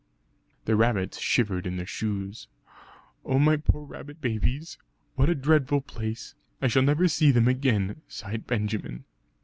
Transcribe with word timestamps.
The 0.65 0.75
rabbits 0.75 1.19
shivered 1.19 1.67
in 1.67 1.77
their 1.77 1.85
shoes. 1.85 2.47
"Oh 3.23 3.37
my 3.37 3.55
poor 3.55 3.85
rabbit 3.85 4.19
babies! 4.19 4.79
What 5.15 5.29
a 5.29 5.35
dreadful 5.35 5.81
place; 5.81 6.33
I 6.59 6.69
shall 6.69 6.81
never 6.81 7.07
see 7.07 7.29
them 7.29 7.47
again!" 7.47 8.01
sighed 8.07 8.47
Benjamin. 8.47 9.03